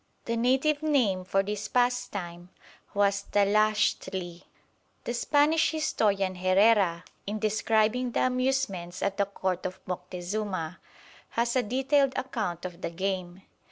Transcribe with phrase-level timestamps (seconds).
[0.25, 2.49] The native name for this pastime
[2.95, 4.45] was Tlachtli.
[5.03, 10.79] The Spanish historian Herrera, in describing the amusements at the Court of Moctezuma,
[11.29, 13.43] has a detailed account of the game.